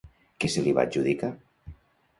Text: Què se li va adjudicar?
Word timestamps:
Què 0.43 0.49
se 0.53 0.63
li 0.69 0.73
va 0.79 0.87
adjudicar? 0.89 1.31